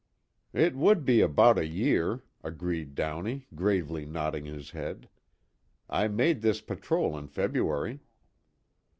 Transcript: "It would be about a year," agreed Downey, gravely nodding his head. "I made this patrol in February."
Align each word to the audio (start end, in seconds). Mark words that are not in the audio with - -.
"It 0.55 0.75
would 0.75 1.05
be 1.05 1.21
about 1.21 1.59
a 1.59 1.67
year," 1.67 2.23
agreed 2.43 2.95
Downey, 2.95 3.45
gravely 3.53 4.03
nodding 4.03 4.45
his 4.45 4.71
head. 4.71 5.07
"I 5.91 6.07
made 6.07 6.41
this 6.41 6.59
patrol 6.59 7.15
in 7.15 7.27
February." 7.27 7.99